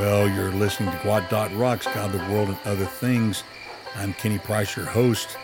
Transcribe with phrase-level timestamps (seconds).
[0.00, 3.44] Well, you're listening to Gwot Dot Rocks, God, the World, and Other Things.
[3.94, 5.36] I'm Kenny Price, your host.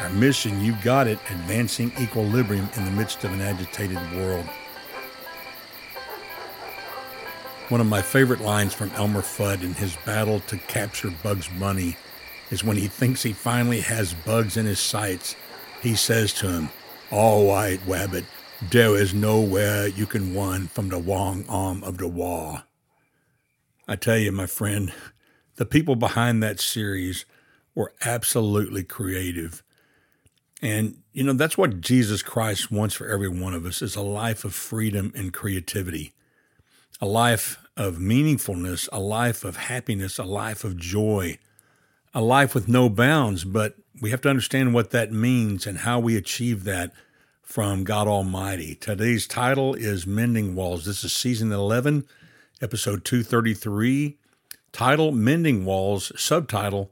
[0.00, 4.44] Our mission, you've got it, advancing equilibrium in the midst of an agitated world.
[7.68, 11.96] One of my favorite lines from Elmer Fudd in his battle to capture Bugs Bunny
[12.50, 15.36] is when he thinks he finally has Bugs in his sights.
[15.82, 16.68] He says to him,
[17.12, 18.24] "All right, Wabbit,
[18.70, 22.64] there is nowhere you can run from the wrong arm of the law.
[23.90, 24.92] I tell you, my friend,
[25.56, 27.24] the people behind that series
[27.74, 29.64] were absolutely creative.
[30.62, 34.00] And, you know, that's what Jesus Christ wants for every one of us is a
[34.00, 36.12] life of freedom and creativity,
[37.00, 41.36] a life of meaningfulness, a life of happiness, a life of joy,
[42.14, 43.42] a life with no bounds.
[43.42, 46.92] But we have to understand what that means and how we achieve that
[47.42, 48.76] from God Almighty.
[48.76, 50.84] Today's title is Mending Walls.
[50.84, 52.06] This is season 11,
[52.60, 54.18] episode 233.
[54.72, 56.90] Title Mending Walls, subtitle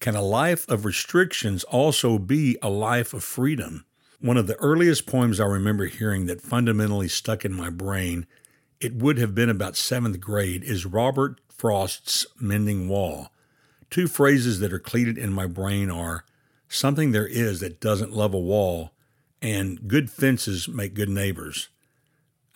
[0.00, 3.84] Can a life of restrictions also be a life of freedom?
[4.20, 8.26] One of the earliest poems I remember hearing that fundamentally stuck in my brain,
[8.80, 13.28] it would have been about seventh grade, is Robert Frost's Mending Wall.
[13.90, 16.24] Two phrases that are cleated in my brain are
[16.68, 18.92] something there is that doesn't love a wall
[19.42, 21.68] and good fences make good neighbors.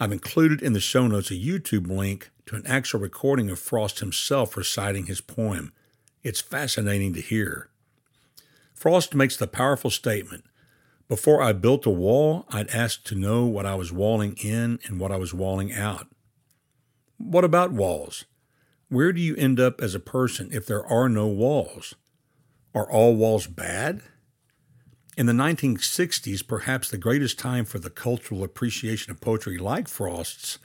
[0.01, 4.01] I've included in the show notes a YouTube link to an actual recording of Frost
[4.01, 5.73] himself reciting his poem.
[6.23, 7.69] It's fascinating to hear.
[8.75, 10.45] Frost makes the powerful statement
[11.09, 14.99] Before I built a wall, I'd ask to know what I was walling in and
[14.99, 16.09] what I was walling out.
[17.17, 18.25] What about walls?
[18.89, 21.95] Where do you end up as a person if there are no walls?
[22.75, 24.03] Are all walls bad?
[25.17, 30.59] In the 1960s, perhaps the greatest time for the cultural appreciation of poetry like Frost's,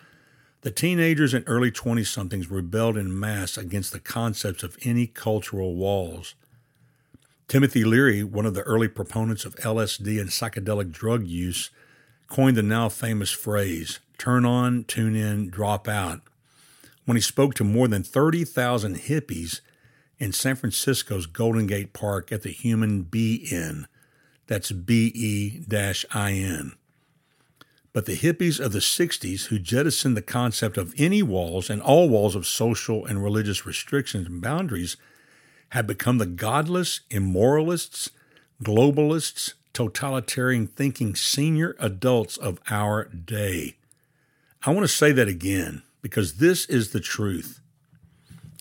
[0.61, 5.75] the teenagers and early 20 somethings rebelled in mass against the concepts of any cultural
[5.75, 6.35] walls.
[7.47, 11.69] Timothy Leary, one of the early proponents of LSD and psychedelic drug use,
[12.27, 16.21] coined the now famous phrase turn on, tune in, drop out
[17.05, 19.61] when he spoke to more than 30,000 hippies
[20.19, 23.87] in San Francisco's Golden Gate Park at the Human Be-In
[24.49, 25.63] that's B E
[26.11, 26.73] I N.
[27.99, 32.07] But the hippies of the 60s, who jettisoned the concept of any walls and all
[32.07, 34.95] walls of social and religious restrictions and boundaries,
[35.71, 38.09] have become the godless, immoralists,
[38.63, 43.75] globalists, totalitarian thinking senior adults of our day.
[44.65, 47.59] I want to say that again because this is the truth.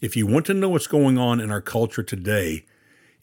[0.02, 2.64] If you want to know what's going on in our culture today,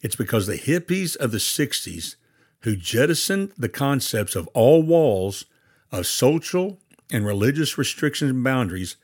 [0.00, 2.16] it's because the hippies of the 60s
[2.60, 5.44] who jettisoned the concepts of all walls
[5.92, 6.78] of social
[7.10, 8.96] and religious restrictions and boundaries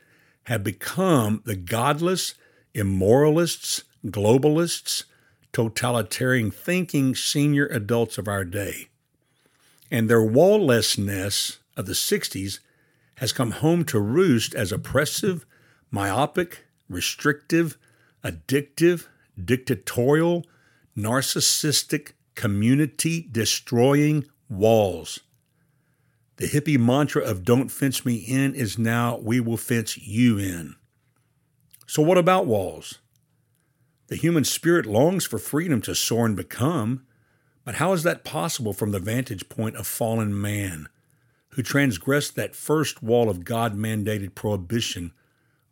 [0.43, 2.35] have become the godless,
[2.73, 5.03] immoralists, globalists,
[5.53, 8.89] totalitarian thinking senior adults of our day.
[9.89, 12.59] And their walllessness of the 60s
[13.17, 15.45] has come home to roost as oppressive,
[15.91, 17.77] myopic, restrictive,
[18.23, 19.05] addictive,
[19.43, 20.45] dictatorial,
[20.97, 25.19] narcissistic, community destroying walls.
[26.37, 30.75] The hippie mantra of don't fence me in is now we will fence you in.
[31.85, 32.99] So, what about walls?
[34.07, 37.05] The human spirit longs for freedom to soar and become,
[37.63, 40.89] but how is that possible from the vantage point of fallen man,
[41.49, 45.13] who transgressed that first wall of God mandated prohibition,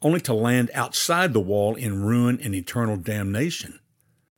[0.02, 3.80] only to land outside the wall in ruin and eternal damnation?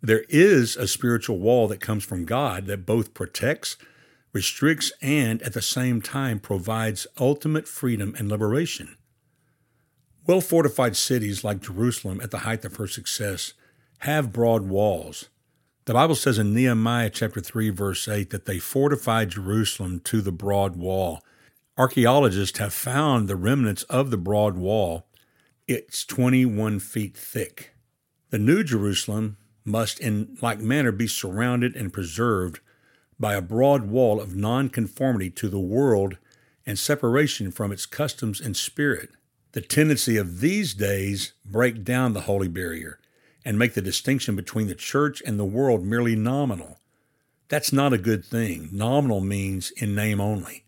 [0.02, 3.78] There is a spiritual wall that comes from God that both protects,
[4.34, 8.98] restricts, and at the same time provides ultimate freedom and liberation.
[10.26, 13.54] Well fortified cities like Jerusalem at the height of her success
[14.00, 15.30] have broad walls.
[15.86, 20.32] The Bible says in Nehemiah chapter 3 verse 8 that they fortified Jerusalem to the
[20.32, 21.22] broad wall.
[21.78, 25.06] Archaeologists have found the remnants of the broad wall.
[25.68, 27.74] It's 21 feet thick.
[28.30, 32.62] The New Jerusalem must in like manner be surrounded and preserved
[33.20, 36.18] by a broad wall of nonconformity to the world
[36.66, 39.10] and separation from its customs and spirit.
[39.52, 43.00] The tendency of these days break down the holy barrier
[43.46, 46.80] and make the distinction between the church and the world merely nominal.
[47.50, 48.70] That's not a good thing.
[48.72, 50.64] Nominal means in name only.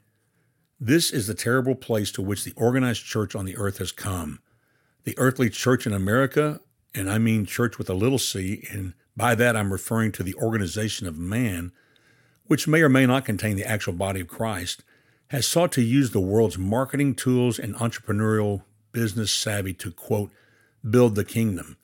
[0.80, 4.40] This is the terrible place to which the organized church on the earth has come.
[5.04, 6.60] The earthly church in America
[6.94, 10.36] and I mean church with a little c, and by that I'm referring to the
[10.36, 11.72] organization of man,
[12.48, 14.84] which may or may not contain the actual body of Christ,
[15.30, 20.32] has sought to use the world's marketing tools and entrepreneurial business savvy to, quote,
[20.88, 21.78] build the kingdom,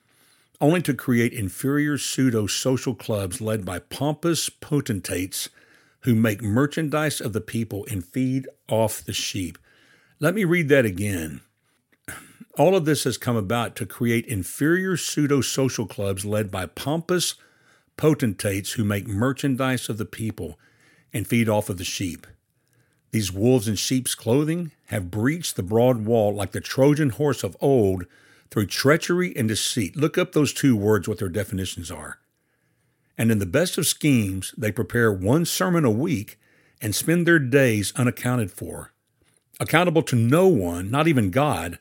[0.59, 5.49] only to create inferior pseudo social clubs led by pompous potentates
[6.01, 9.57] who make merchandise of the people and feed off the sheep.
[10.19, 11.41] Let me read that again.
[12.57, 17.35] All of this has come about to create inferior pseudo social clubs led by pompous
[18.01, 20.57] potentates who make merchandise of the people
[21.13, 22.25] and feed off of the sheep.
[23.11, 27.55] These wolves in sheep's clothing have breached the broad wall like the Trojan horse of
[27.61, 28.05] old
[28.49, 29.95] through treachery and deceit.
[29.95, 32.17] Look up those two words, what their definitions are.
[33.19, 36.39] And in the best of schemes, they prepare one sermon a week
[36.81, 38.93] and spend their days unaccounted for,
[39.59, 41.77] accountable to no one, not even God.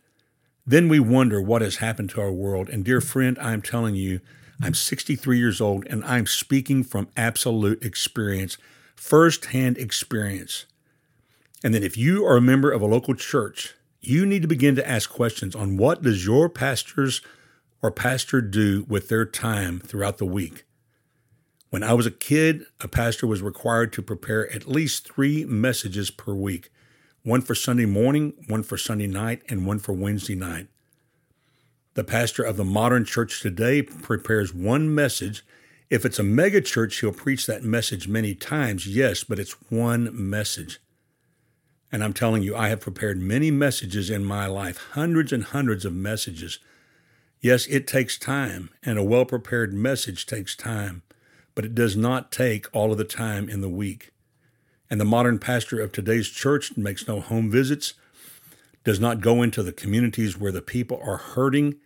[0.67, 2.69] Then we wonder what has happened to our world.
[2.69, 4.21] And dear friend, I'm telling you,
[4.63, 8.59] I'm 63 years old and I'm speaking from absolute experience,
[8.95, 10.67] firsthand experience.
[11.65, 14.77] And then if you are a member of a local church, you need to begin
[14.77, 17.23] to ask questions on what does your pastors
[17.83, 20.65] or pastor do with their time throughout the week.
[21.71, 26.11] When I was a kid, a pastor was required to prepare at least three messages
[26.11, 26.71] per week
[27.23, 30.69] one for Sunday morning, one for Sunday night, and one for Wednesday night.
[31.95, 35.45] The pastor of the modern church today prepares one message.
[35.89, 40.11] If it's a mega church, he'll preach that message many times, yes, but it's one
[40.13, 40.81] message.
[41.91, 45.85] And I'm telling you, I have prepared many messages in my life, hundreds and hundreds
[45.85, 46.61] of messages.
[47.41, 51.03] Yes, it takes time, and a well prepared message takes time,
[51.57, 54.13] but it does not take all of the time in the week.
[54.89, 57.95] And the modern pastor of today's church makes no home visits,
[58.85, 61.77] does not go into the communities where the people are hurting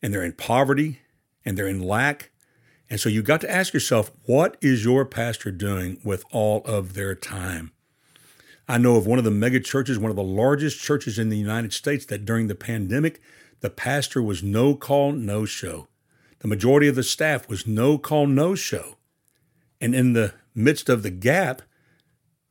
[0.00, 1.00] and they're in poverty
[1.44, 2.30] and they're in lack.
[2.90, 6.94] And so you've got to ask yourself, what is your pastor doing with all of
[6.94, 7.72] their time?
[8.68, 11.38] I know of one of the mega churches, one of the largest churches in the
[11.38, 13.20] United States, that during the pandemic,
[13.60, 15.88] the pastor was no call, no show.
[16.40, 18.96] The majority of the staff was no call, no show.
[19.80, 21.62] And in the midst of the gap,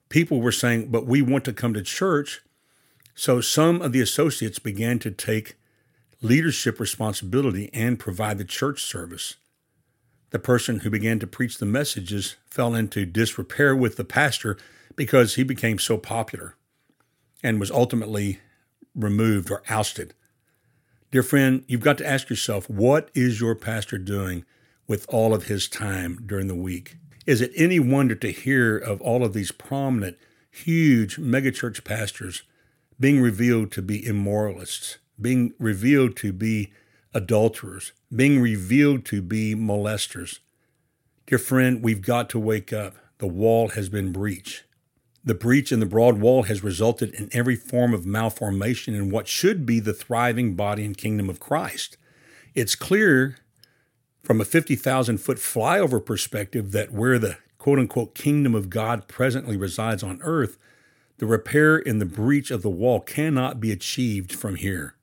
[0.09, 2.41] people were saying, but we want to come to church.
[3.19, 5.55] So some of the associates began to take
[6.21, 9.37] leadership responsibility and provide the church service.
[10.29, 14.55] The person who began to preach the messages fell into disrepair with the pastor
[14.95, 16.53] because he became so popular
[17.41, 18.39] and was ultimately
[18.93, 20.13] removed or ousted.
[21.09, 24.45] Dear friend, you've got to ask yourself what is your pastor doing
[24.87, 26.97] with all of his time during the week?
[27.25, 30.19] Is it any wonder to hear of all of these prominent,
[30.51, 32.43] huge megachurch pastors
[32.99, 36.71] being revealed to be immoralists, being revealed to be
[37.13, 40.39] adulterers, being revealed to be molesters?
[41.25, 42.95] Dear friend, we've got to wake up.
[43.17, 44.63] The wall has been breached.
[45.23, 49.27] The breach in the broad wall has resulted in every form of malformation in what
[49.27, 51.97] should be the thriving body and kingdom of Christ.
[52.55, 53.35] It's clear
[54.23, 59.57] from a 50,000 foot flyover perspective that where the quote unquote kingdom of God presently
[59.57, 60.57] resides on earth,
[61.17, 64.95] the repair in the breach of the wall cannot be achieved from here.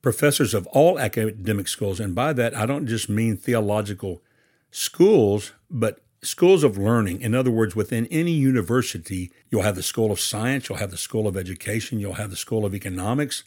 [0.00, 4.22] Professors of all academic schools, and by that I don't just mean theological
[4.70, 7.20] schools, but schools of learning.
[7.20, 10.96] In other words, within any university, you'll have the School of Science, you'll have the
[10.96, 13.44] School of Education, you'll have the School of Economics.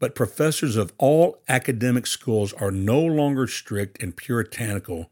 [0.00, 5.10] But professors of all academic schools are no longer strict and puritanical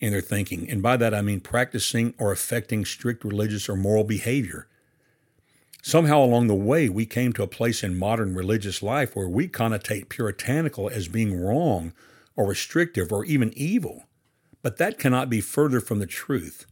[0.00, 0.68] in their thinking.
[0.68, 4.68] And by that, I mean practicing or affecting strict religious or moral behavior.
[5.88, 9.48] Somehow along the way, we came to a place in modern religious life where we
[9.48, 11.92] connotate puritanical as being wrong
[12.36, 14.04] or restrictive or even evil
[14.62, 16.66] but that cannot be further from the truth.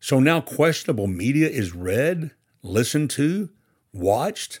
[0.00, 2.32] So now questionable media is read,
[2.62, 3.50] listened to,
[3.92, 4.60] watched,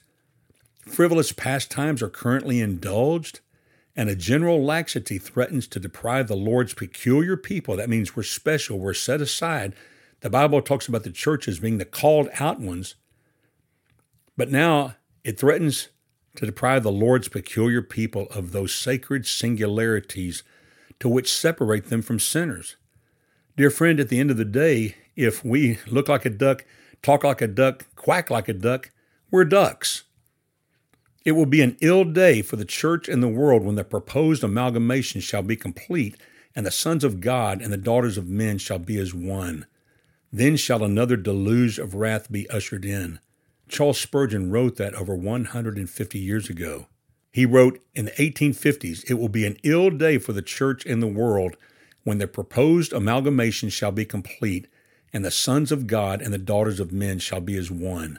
[0.86, 3.40] frivolous pastimes are currently indulged,
[3.96, 7.76] and a general laxity threatens to deprive the Lord's peculiar people.
[7.76, 9.74] That means we're special, we're set aside.
[10.20, 12.94] The Bible talks about the church as being the called out ones,
[14.36, 15.88] but now it threatens
[16.36, 20.42] to deprive the Lord's peculiar people of those sacred singularities
[20.98, 22.76] to which separate them from sinners.
[23.56, 26.64] Dear friend, at the end of the day, if we look like a duck,
[27.02, 28.90] talk like a duck, quack like a duck,
[29.30, 30.04] we're ducks.
[31.24, 34.42] It will be an ill day for the church and the world when the proposed
[34.42, 36.16] amalgamation shall be complete,
[36.54, 39.66] and the sons of God and the daughters of men shall be as one.
[40.32, 43.20] Then shall another deluge of wrath be ushered in.
[43.72, 46.88] Charles Spurgeon wrote that over 150 years ago.
[47.32, 51.02] He wrote in the 1850s, It will be an ill day for the church and
[51.02, 51.56] the world
[52.04, 54.68] when the proposed amalgamation shall be complete,
[55.10, 58.18] and the sons of God and the daughters of men shall be as one.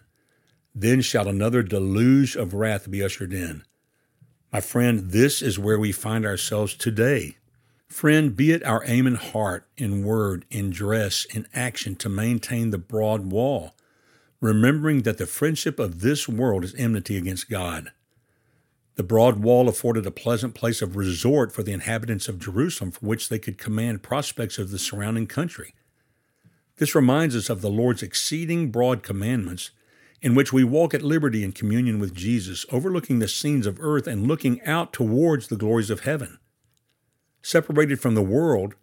[0.73, 3.63] Then shall another deluge of wrath be ushered in.
[4.51, 7.37] My friend, this is where we find ourselves today.
[7.87, 12.71] Friend, be it our aim in heart, in word, in dress, in action to maintain
[12.71, 13.75] the broad wall,
[14.43, 17.91] remembering that the friendship of this world is enmity against God.
[18.95, 23.05] The broad wall afforded a pleasant place of resort for the inhabitants of Jerusalem, for
[23.05, 25.73] which they could command prospects of the surrounding country.
[26.75, 29.71] This reminds us of the Lord's exceeding broad commandments,
[30.21, 34.07] in which we walk at liberty in communion with Jesus, overlooking the scenes of earth
[34.07, 36.37] and looking out towards the glories of heaven.
[37.41, 38.75] Separated from the world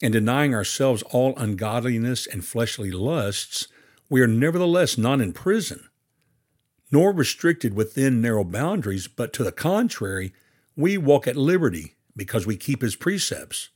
[0.00, 3.66] and denying ourselves all ungodliness and fleshly lusts,
[4.08, 5.88] we are nevertheless not in prison
[6.94, 10.32] nor restricted within narrow boundaries, but to the contrary,
[10.76, 13.70] we walk at liberty because we keep his precepts.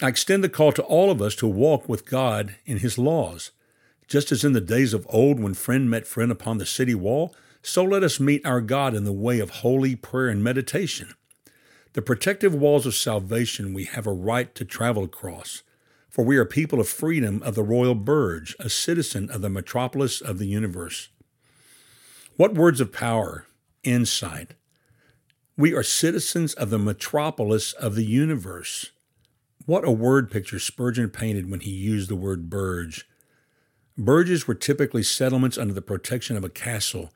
[0.00, 3.50] I extend the call to all of us to walk with God in his laws.
[4.08, 7.34] Just as in the days of old when friend met friend upon the city wall,
[7.60, 11.14] so let us meet our God in the way of holy prayer and meditation.
[11.92, 15.62] The protective walls of salvation we have a right to travel across,
[16.12, 20.20] for we are people of freedom of the royal burgh, a citizen of the metropolis
[20.20, 21.08] of the universe.
[22.36, 23.46] What words of power,
[23.82, 24.52] insight.
[25.56, 28.90] We are citizens of the metropolis of the universe.
[29.64, 32.92] What a word picture Spurgeon painted when he used the word burgh.
[33.96, 37.10] Burghs were typically settlements under the protection of a castle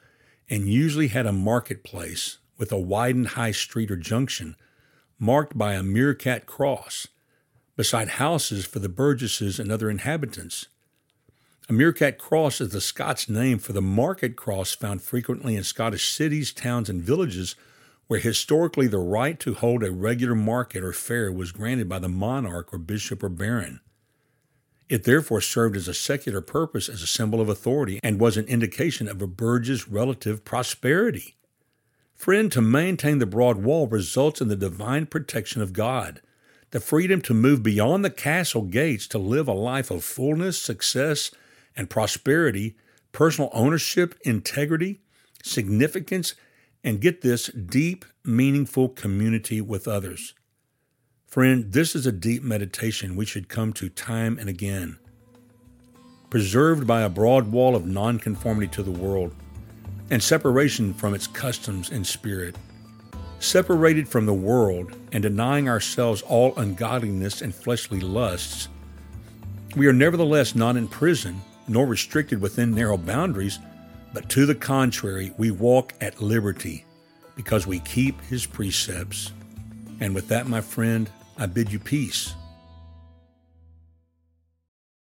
[0.49, 4.57] and usually had a marketplace with a widened high street or junction
[5.19, 7.09] marked by a mercat cross,
[7.77, 10.67] beside houses for the burgesses and other inhabitants.
[11.69, 16.11] A mercat cross is the Scots name for the market cross found frequently in Scottish
[16.11, 17.57] cities, towns, and villages
[18.07, 22.09] where historically the right to hold a regular market or fair was granted by the
[22.09, 23.81] monarch or bishop or baron.
[24.89, 28.47] It therefore served as a secular purpose as a symbol of authority and was an
[28.47, 31.35] indication of a burgh's relative prosperity.
[32.15, 36.21] Friend, to maintain the broad wall results in the divine protection of God,
[36.77, 41.31] the freedom to move beyond the castle gates to live a life of fullness, success,
[41.75, 42.77] and prosperity,
[43.13, 45.01] personal ownership, integrity,
[45.43, 46.35] significance,
[46.85, 50.35] and get this deep, meaningful community with others.
[51.25, 54.99] Friend, this is a deep meditation we should come to time and again.
[56.29, 59.35] Preserved by a broad wall of nonconformity to the world
[60.11, 62.55] and separation from its customs and spirit.
[63.39, 68.69] Separated from the world and denying ourselves all ungodliness and fleshly lusts,
[69.77, 73.59] we are nevertheless not in prison nor restricted within narrow boundaries,
[74.15, 76.85] but to the contrary, we walk at liberty
[77.35, 79.33] because we keep his precepts.
[80.01, 82.35] And with that, my friend, I bid you peace